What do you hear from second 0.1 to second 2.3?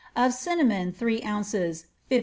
of cinnamon, three ounces, lid.